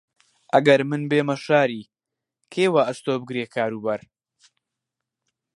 [0.53, 1.89] ئەگەر من بێمە شاری،
[2.53, 4.01] کێ وەئەستۆ بگرێ کاروبار؟